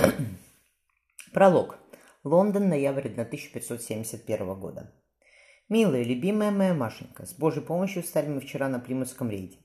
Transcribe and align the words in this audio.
Пролог. 1.32 1.78
Лондон, 2.24 2.68
ноябрь 2.68 3.08
1571 3.08 4.60
года. 4.60 4.92
Милая, 5.68 6.02
любимая 6.02 6.50
моя 6.50 6.74
Машенька, 6.74 7.26
с 7.26 7.34
Божьей 7.34 7.62
помощью 7.62 8.02
стали 8.02 8.28
мы 8.28 8.40
вчера 8.40 8.68
на 8.68 8.80
Плимутском 8.80 9.30
рейде. 9.30 9.58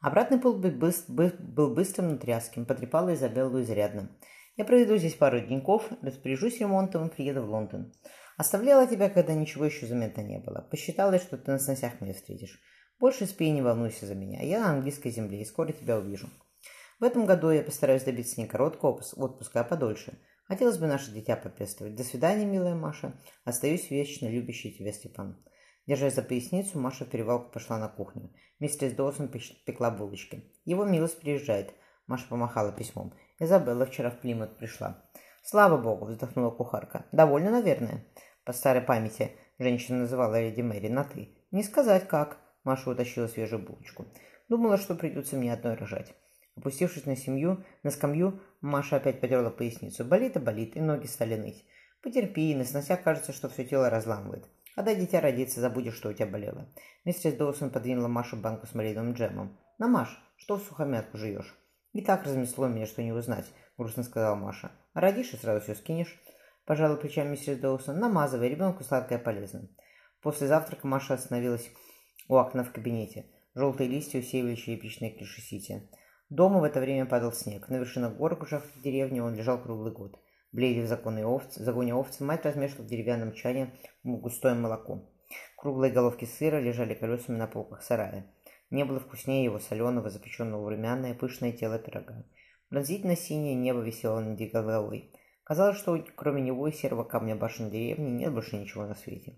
Обратный 0.00 0.38
путь 0.38 0.56
был 0.56 1.74
быстрым, 1.74 2.10
но 2.10 2.16
тряским, 2.16 2.66
потрепала 2.66 3.14
Изабеллу 3.14 3.60
изрядно. 3.60 4.10
Я 4.56 4.64
проведу 4.64 4.96
здесь 4.96 5.14
пару 5.14 5.40
деньков, 5.40 5.88
распоряжусь 6.02 6.60
ремонтом 6.60 7.06
и 7.06 7.10
приеду 7.10 7.42
в 7.42 7.50
Лондон. 7.50 7.92
Оставляла 8.36 8.86
тебя, 8.86 9.08
когда 9.08 9.34
ничего 9.34 9.64
еще 9.66 9.86
заметно 9.86 10.22
не 10.22 10.38
было. 10.38 10.66
Посчитала, 10.70 11.18
что 11.18 11.38
ты 11.38 11.50
на 11.50 11.58
сносях 11.58 12.00
меня 12.00 12.14
встретишь. 12.14 12.60
Больше 12.98 13.26
спи 13.26 13.46
и 13.46 13.50
не 13.50 13.62
волнуйся 13.62 14.06
за 14.06 14.14
меня. 14.14 14.42
Я 14.42 14.60
на 14.60 14.70
английской 14.70 15.10
земле 15.10 15.42
и 15.42 15.44
скоро 15.44 15.72
тебя 15.72 15.98
увижу. 15.98 16.28
В 17.02 17.04
этом 17.04 17.26
году 17.26 17.50
я 17.50 17.64
постараюсь 17.64 18.04
добиться 18.04 18.40
не 18.40 18.46
короткого 18.46 19.02
отпуска, 19.16 19.60
а 19.60 19.64
подольше– 19.64 20.16
Хотелось 20.44 20.78
бы 20.78 20.86
наше 20.86 21.10
дитя 21.10 21.34
попестовать. 21.34 21.96
До 21.96 22.04
свидания, 22.04 22.44
милая 22.44 22.74
Маша. 22.74 23.14
Остаюсь 23.44 23.90
вечно 23.90 24.26
любящий 24.26 24.70
тебя, 24.70 24.92
Степан. 24.92 25.42
Держась 25.86 26.14
за 26.14 26.22
поясницу, 26.22 26.78
Маша 26.78 27.04
в 27.04 27.08
перевалку 27.08 27.50
пошла 27.50 27.78
на 27.78 27.88
кухню. 27.88 28.30
Мистерис 28.60 28.92
Доусон 28.92 29.28
пекла 29.28 29.90
булочки. 29.90 30.52
Его 30.64 30.84
милость 30.84 31.18
приезжает. 31.18 31.72
Маша 32.06 32.26
помахала 32.28 32.70
письмом. 32.70 33.14
Изабелла 33.40 33.86
вчера 33.86 34.10
в 34.10 34.20
Плимут 34.20 34.58
пришла. 34.58 35.02
Слава 35.42 35.76
богу, 35.76 36.06
вздохнула 36.06 36.50
кухарка. 36.50 37.06
Довольно, 37.10 37.50
наверное. 37.50 38.04
По 38.44 38.52
старой 38.52 38.82
памяти 38.82 39.32
женщина 39.58 40.00
называла 40.00 40.40
леди 40.40 40.60
Мэри 40.60 40.88
на 40.88 41.04
«ты». 41.04 41.34
Не 41.50 41.62
сказать 41.62 42.06
как. 42.06 42.38
Маша 42.62 42.90
утащила 42.90 43.26
свежую 43.26 43.64
булочку. 43.64 44.04
Думала, 44.48 44.76
что 44.76 44.94
придется 44.94 45.36
мне 45.36 45.52
одной 45.52 45.74
рожать. 45.74 46.14
Опустившись 46.56 47.06
на 47.06 47.16
семью, 47.16 47.64
на 47.82 47.90
скамью, 47.90 48.40
Маша 48.60 48.96
опять 48.96 49.20
потерла 49.20 49.50
поясницу. 49.50 50.04
Болит 50.04 50.36
и 50.36 50.38
болит, 50.38 50.76
и 50.76 50.80
ноги 50.80 51.06
стали 51.06 51.36
ныть. 51.36 51.64
Потерпи, 52.02 52.54
на 52.54 52.64
сносях 52.64 53.02
кажется, 53.02 53.32
что 53.32 53.48
все 53.48 53.64
тело 53.64 53.88
разламывает. 53.88 54.48
Когда 54.74 54.94
дитя 54.94 55.20
родится, 55.20 55.60
забудешь, 55.60 55.94
что 55.94 56.08
у 56.08 56.12
тебя 56.12 56.26
болело. 56.26 56.68
Миссис 57.04 57.34
Доусон 57.34 57.70
подвинула 57.70 58.08
Маше 58.08 58.36
банку 58.36 58.66
с 58.66 58.74
малиновым 58.74 59.12
джемом. 59.12 59.58
«На, 59.78 59.88
Маш, 59.88 60.18
что 60.36 60.56
в 60.56 60.62
сухомятку 60.62 61.18
жуешь?» 61.18 61.54
«И 61.92 62.00
так 62.00 62.24
разнесло 62.24 62.68
меня, 62.68 62.86
что 62.86 63.02
не 63.02 63.12
узнать»,— 63.12 63.46
грустно 63.78 64.02
сказала 64.02 64.34
Маша. 64.34 64.72
«А 64.94 65.00
родишь 65.00 65.32
и 65.32 65.36
сразу 65.36 65.62
все 65.62 65.74
скинешь?» 65.74 66.18
Пожалуй, 66.64 66.98
плечами 66.98 67.30
миссис 67.30 67.58
Доусон. 67.58 67.98
«Намазывай, 67.98 68.48
ребенку 68.48 68.84
сладкое 68.84 69.18
полезно». 69.18 69.68
После 70.22 70.46
завтрака 70.46 70.86
Маша 70.86 71.14
остановилась 71.14 71.70
у 72.28 72.36
окна 72.36 72.64
в 72.64 72.72
кабинете. 72.72 73.26
Желтые 73.54 73.90
листья 73.90 74.20
усеивали 74.20 74.54
черепичные 74.54 75.10
клиши 75.10 75.42
сити. 75.42 75.90
Дома 76.32 76.60
в 76.60 76.64
это 76.64 76.80
время 76.80 77.04
падал 77.04 77.30
снег. 77.30 77.68
На 77.68 77.76
вершинах 77.76 78.16
гор 78.16 78.32
окружавших 78.32 78.80
деревню 78.80 79.22
он 79.22 79.34
лежал 79.34 79.60
круглый 79.60 79.92
год. 79.92 80.18
Блеяли 80.50 80.80
в 80.80 80.88
законе 80.88 81.26
овцы, 81.26 81.62
загоне 81.62 81.94
овцы, 81.94 82.24
мать 82.24 82.46
размешивала 82.46 82.86
в 82.86 82.88
деревянном 82.88 83.34
чане 83.34 83.74
густое 84.02 84.54
молоко. 84.54 85.02
Круглые 85.58 85.92
головки 85.92 86.24
сыра 86.24 86.58
лежали 86.58 86.94
колесами 86.94 87.36
на 87.36 87.46
полках 87.46 87.82
сарая. 87.82 88.32
Не 88.70 88.86
было 88.86 88.98
вкуснее 88.98 89.44
его 89.44 89.58
соленого, 89.58 90.08
запеченного 90.08 90.64
в 90.64 90.68
румяное, 90.68 91.12
пышное 91.12 91.52
тело 91.52 91.78
пирога. 91.78 92.24
Пронзительно 92.70 93.14
синее 93.14 93.54
небо 93.54 93.80
висело 93.80 94.20
над 94.20 94.40
головой. 94.40 95.12
Казалось, 95.44 95.76
что 95.76 96.02
кроме 96.14 96.40
него 96.40 96.66
и 96.66 96.72
серого 96.72 97.04
камня 97.04 97.36
башен 97.36 97.68
деревни 97.68 98.08
нет 98.08 98.32
больше 98.32 98.56
ничего 98.56 98.86
на 98.86 98.94
свете. 98.94 99.34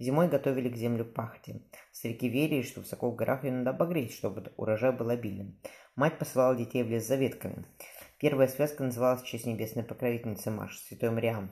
Зимой 0.00 0.28
готовили 0.28 0.70
к 0.70 0.76
землю 0.76 1.04
пахте. 1.04 1.60
Старики 1.92 2.26
верили, 2.26 2.62
что 2.62 2.80
высоко 2.80 3.10
в 3.10 3.16
горах 3.16 3.44
ее 3.44 3.52
надо 3.52 3.70
обогреть, 3.70 4.14
чтобы 4.14 4.50
урожай 4.56 4.92
был 4.92 5.10
обильным. 5.10 5.60
Мать 5.94 6.18
посылала 6.18 6.56
детей 6.56 6.82
в 6.82 6.88
лес 6.88 7.06
за 7.06 7.16
ветками. 7.16 7.66
Первая 8.18 8.48
связка 8.48 8.82
называлась 8.82 9.20
в 9.20 9.26
честь 9.26 9.44
небесной 9.44 9.84
покровительницы 9.84 10.50
Маш, 10.50 10.78
святой 10.78 11.10
Мариам. 11.10 11.50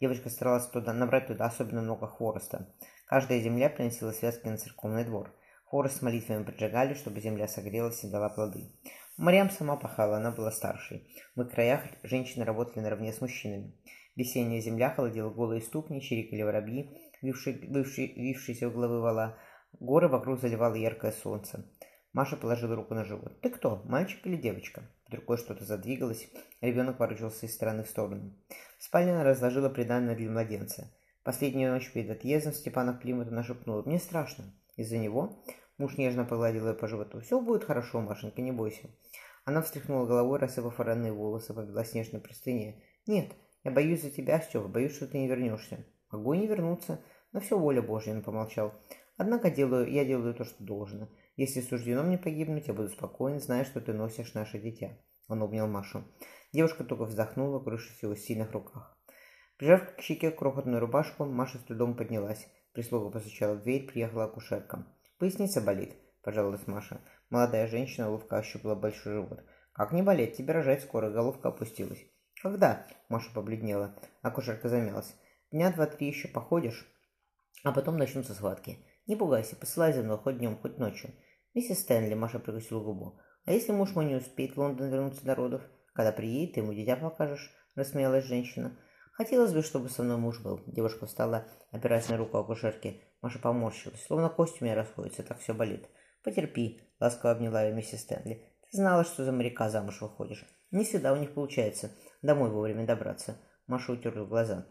Девочка 0.00 0.30
старалась 0.30 0.68
туда, 0.68 0.92
набрать 0.92 1.26
туда 1.26 1.46
особенно 1.46 1.82
много 1.82 2.06
хвороста. 2.06 2.72
Каждая 3.06 3.40
земля 3.40 3.68
приносила 3.68 4.12
связки 4.12 4.46
на 4.46 4.58
церковный 4.58 5.04
двор. 5.04 5.34
Хворост 5.64 5.96
с 5.96 6.02
молитвами 6.02 6.44
поджигали, 6.44 6.94
чтобы 6.94 7.20
земля 7.20 7.48
согрелась 7.48 8.04
и 8.04 8.10
дала 8.10 8.28
плоды. 8.28 8.70
Мариам 9.16 9.50
сама 9.50 9.74
пахала, 9.74 10.18
она 10.18 10.30
была 10.30 10.52
старшей. 10.52 11.12
В 11.34 11.42
их 11.42 11.50
краях 11.50 11.80
женщины 12.04 12.44
работали 12.44 12.78
наравне 12.78 13.12
с 13.12 13.20
мужчинами. 13.20 13.74
Весенняя 14.14 14.60
земля 14.60 14.90
холодила 14.90 15.30
голые 15.30 15.60
ступни, 15.60 16.00
чирикали 16.00 16.42
воробьи, 16.42 16.90
вившие, 17.22 17.56
вившие, 17.56 18.14
вившиеся 18.14 18.68
в 18.68 18.74
головы 18.74 19.00
вала. 19.00 19.38
Горы 19.80 20.08
вокруг 20.08 20.40
заливало 20.40 20.74
яркое 20.74 21.12
солнце. 21.12 21.64
Маша 22.12 22.36
положила 22.36 22.74
руку 22.74 22.94
на 22.94 23.04
живот. 23.04 23.40
«Ты 23.40 23.50
кто, 23.50 23.82
мальчик 23.84 24.26
или 24.26 24.36
девочка?» 24.36 24.90
Рукой 25.10 25.36
что-то 25.36 25.64
задвигалось. 25.64 26.28
Ребенок 26.60 26.98
ворочался 26.98 27.46
из 27.46 27.54
стороны 27.54 27.84
в 27.84 27.88
сторону. 27.88 28.34
В 28.78 28.82
спальне 28.82 29.12
она 29.12 29.24
разложила 29.24 29.68
приданное 29.68 30.16
для 30.16 30.30
младенца. 30.30 30.92
Последнюю 31.22 31.72
ночь 31.72 31.92
перед 31.92 32.10
отъездом 32.10 32.52
Степана 32.52 32.94
Климата 32.94 33.30
она 33.30 33.42
шепнула. 33.42 33.82
«Мне 33.82 33.98
страшно. 33.98 34.44
Из-за 34.76 34.98
него?» 34.98 35.44
Муж 35.76 35.96
нежно 35.96 36.24
погладил 36.24 36.68
ее 36.68 36.74
по 36.74 36.88
животу. 36.88 37.20
«Все 37.20 37.40
будет 37.40 37.64
хорошо, 37.64 38.00
Машенька, 38.00 38.42
не 38.42 38.52
бойся». 38.52 38.88
Она 39.44 39.62
встряхнула 39.62 40.06
головой, 40.06 40.38
рассыпав 40.38 40.80
оранные 40.80 41.12
волосы 41.12 41.54
по 41.54 41.62
белоснежной 41.62 42.20
простыне. 42.20 42.82
«Нет, 43.06 43.32
я 43.64 43.70
боюсь 43.70 44.02
за 44.02 44.10
тебя, 44.10 44.40
Стёва, 44.40 44.68
боюсь, 44.68 44.94
что 44.94 45.06
ты 45.06 45.18
не 45.18 45.28
вернешься». 45.28 45.86
«Могу 46.10 46.32
и 46.32 46.38
не 46.38 46.46
вернуться, 46.46 47.02
но 47.32 47.40
все 47.40 47.58
воля 47.58 47.82
Божья»,— 47.82 48.12
он 48.14 48.22
помолчал. 48.22 48.74
«Однако 49.16 49.50
делаю, 49.50 49.90
я 49.90 50.04
делаю 50.04 50.34
то, 50.34 50.44
что 50.44 50.62
должно. 50.62 51.08
Если 51.36 51.60
суждено 51.60 52.02
мне 52.02 52.18
погибнуть, 52.18 52.66
я 52.66 52.74
буду 52.74 52.88
спокоен, 52.88 53.38
зная, 53.40 53.64
что 53.64 53.80
ты 53.80 53.92
носишь 53.92 54.34
наше 54.34 54.58
дитя. 54.58 54.98
Он 55.28 55.42
обнял 55.42 55.68
Машу. 55.68 56.04
Девушка 56.52 56.82
только 56.82 57.04
вздохнула, 57.04 57.60
крышись 57.60 57.98
в 57.98 58.02
его 58.02 58.16
сильных 58.16 58.52
руках. 58.52 58.96
Прижав 59.56 59.94
к 59.96 60.00
щеке 60.00 60.30
крохотную 60.30 60.80
рубашку, 60.80 61.26
Маша 61.26 61.58
с 61.58 61.62
трудом 61.62 61.94
поднялась. 61.94 62.48
Прислуга 62.72 63.10
постучала 63.10 63.54
в 63.54 63.62
дверь, 63.62 63.86
приехала 63.86 64.24
акушерка. 64.24 64.86
«Поясница 65.18 65.60
болит»,– 65.60 65.94
пожаловалась 66.22 66.66
Маша. 66.66 67.00
Молодая 67.28 67.66
женщина 67.66 68.10
ловко 68.10 68.38
ощупала 68.38 68.74
большой 68.74 69.14
живот. 69.14 69.44
«Как 69.72 69.92
не 69.92 70.02
болеть? 70.02 70.36
Тебе 70.36 70.54
рожать 70.54 70.82
скоро». 70.82 71.10
Головка 71.10 71.48
опустилась. 71.48 72.04
«Когда?»– 72.42 72.86
Маша 73.08 73.32
побледнела. 73.34 73.94
Акушерка 74.22 74.68
замялась. 74.68 75.14
«Дня 75.50 75.72
два-три 75.72 76.08
еще 76.08 76.28
походишь, 76.28 76.86
а 77.64 77.72
потом 77.72 77.96
начнутся 77.96 78.34
схватки. 78.34 78.84
Не 79.06 79.16
пугайся, 79.16 79.56
посылай 79.56 79.92
за 79.92 80.02
мной 80.02 80.18
хоть 80.18 80.38
днем, 80.38 80.58
хоть 80.58 80.78
ночью. 80.78 81.12
«Миссис 81.54 81.80
Стэнли»,— 81.80 82.14
Маша 82.14 82.38
прикусила 82.38 82.80
губу. 82.80 83.18
«А 83.44 83.52
если 83.52 83.72
муж 83.72 83.94
мой 83.94 84.04
не 84.04 84.14
успеет 84.14 84.54
в 84.54 84.60
Лондон 84.60 84.90
вернуться 84.90 85.24
до 85.24 85.34
родов? 85.34 85.62
Когда 85.94 86.12
приедет, 86.12 86.54
ты 86.54 86.60
ему 86.60 86.72
дитя 86.72 86.96
покажешь»,— 86.96 87.50
рассмеялась 87.74 88.26
женщина. 88.26 88.78
«Хотелось 89.12 89.52
бы, 89.52 89.62
чтобы 89.62 89.88
со 89.88 90.02
мной 90.02 90.18
муж 90.18 90.40
был». 90.40 90.60
Девушка 90.66 91.06
встала, 91.06 91.48
опираясь 91.72 92.08
на 92.08 92.16
руку 92.16 92.36
акушерки. 92.36 93.02
Маша 93.22 93.40
поморщилась. 93.40 94.04
Словно 94.04 94.28
кость 94.28 94.60
у 94.60 94.64
меня 94.64 94.76
расходится, 94.76 95.22
так 95.22 95.40
все 95.40 95.54
болит. 95.54 95.88
«Потерпи»,— 96.22 96.80
ласково 97.00 97.32
обняла 97.32 97.64
ее 97.64 97.74
миссис 97.74 98.02
Стэнли. 98.02 98.44
«Ты 98.70 98.76
знала, 98.76 99.02
что 99.02 99.24
за 99.24 99.32
моряка 99.32 99.70
замуж 99.70 100.00
выходишь. 100.00 100.44
Не 100.70 100.84
всегда 100.84 101.12
у 101.12 101.16
них 101.16 101.34
получается. 101.34 101.90
Домой 102.22 102.50
вовремя 102.50 102.86
добраться». 102.86 103.36
Маша 103.66 103.92
утерла 103.92 104.26
глаза. 104.26 104.66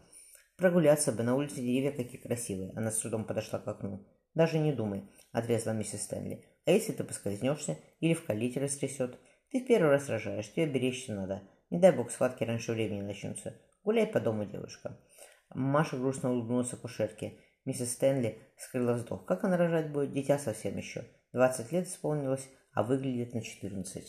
«Прогуляться 0.58 1.12
бы, 1.12 1.22
на 1.22 1.34
улице 1.34 1.56
деревья 1.62 1.92
какие 1.92 2.20
красивые». 2.20 2.72
Она 2.76 2.90
с 2.90 2.98
трудом 2.98 3.24
подошла 3.24 3.58
к 3.58 3.66
окну. 3.66 4.06
«Даже 4.34 4.58
не 4.58 4.72
думай»,— 4.72 5.08
отрезала 5.32 5.72
миссис 5.72 6.02
Стэнли. 6.02 6.44
А 6.68 6.70
если 6.70 6.92
ты 6.92 7.02
поскользнешься 7.02 7.78
или 7.98 8.12
в 8.12 8.26
калите 8.26 8.60
растрясет? 8.60 9.18
Ты 9.50 9.64
в 9.64 9.66
первый 9.66 9.88
раз 9.88 10.10
рожаешь, 10.10 10.52
тебе 10.52 10.66
беречься 10.66 11.14
надо. 11.14 11.42
Не 11.70 11.78
дай 11.78 11.92
бог 11.92 12.10
схватки 12.10 12.44
раньше 12.44 12.72
времени 12.72 13.00
начнутся. 13.00 13.58
Гуляй 13.84 14.06
по 14.06 14.20
дому, 14.20 14.44
девушка. 14.44 15.00
Маша 15.54 15.96
грустно 15.96 16.30
улыбнулась 16.30 16.70
акушерке. 16.74 17.38
Миссис 17.64 17.94
Стэнли 17.94 18.38
скрыла 18.58 18.92
вздох. 18.92 19.24
Как 19.24 19.44
она 19.44 19.56
рожать 19.56 19.90
будет? 19.92 20.12
Дитя 20.12 20.38
совсем 20.38 20.76
еще. 20.76 21.06
Двадцать 21.32 21.72
лет 21.72 21.86
исполнилось, 21.86 22.46
а 22.74 22.82
выглядит 22.82 23.32
на 23.32 23.40
четырнадцать. 23.40 24.04